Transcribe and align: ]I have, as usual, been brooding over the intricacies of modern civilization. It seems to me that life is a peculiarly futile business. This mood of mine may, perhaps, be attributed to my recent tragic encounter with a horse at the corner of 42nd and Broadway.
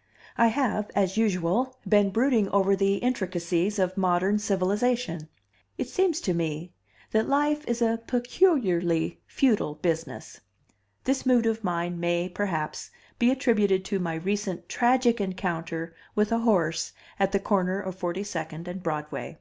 ]I 0.38 0.46
have, 0.46 0.92
as 0.94 1.16
usual, 1.16 1.76
been 1.88 2.10
brooding 2.10 2.48
over 2.50 2.76
the 2.76 2.98
intricacies 2.98 3.80
of 3.80 3.96
modern 3.96 4.38
civilization. 4.38 5.28
It 5.76 5.88
seems 5.88 6.20
to 6.20 6.32
me 6.34 6.72
that 7.10 7.28
life 7.28 7.64
is 7.66 7.82
a 7.82 8.00
peculiarly 8.06 9.18
futile 9.26 9.74
business. 9.74 10.40
This 11.02 11.26
mood 11.26 11.46
of 11.46 11.64
mine 11.64 11.98
may, 11.98 12.28
perhaps, 12.28 12.92
be 13.18 13.32
attributed 13.32 13.84
to 13.86 13.98
my 13.98 14.14
recent 14.14 14.68
tragic 14.68 15.20
encounter 15.20 15.96
with 16.14 16.30
a 16.30 16.38
horse 16.38 16.92
at 17.18 17.32
the 17.32 17.40
corner 17.40 17.80
of 17.80 17.98
42nd 17.98 18.68
and 18.68 18.84
Broadway. 18.84 19.36